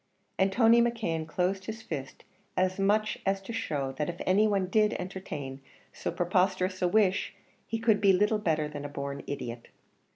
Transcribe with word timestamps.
And 0.39 0.51
Tony 0.51 0.81
McKeon 0.81 1.27
closed 1.27 1.65
his 1.65 1.83
fist 1.83 2.23
as 2.57 2.79
much 2.79 3.19
as 3.23 3.39
to 3.43 3.53
show 3.53 3.91
that 3.99 4.09
if 4.09 4.19
any 4.25 4.47
one 4.47 4.65
did 4.65 4.93
entertain 4.95 5.61
so 5.93 6.11
preposterous 6.11 6.81
a 6.81 6.87
wish 6.87 7.35
he 7.67 7.77
could 7.77 8.01
be 8.01 8.11
little 8.11 8.39
better 8.39 8.67
than 8.67 8.83
a 8.83 8.89
born 8.89 9.21
idiot. 9.27 9.67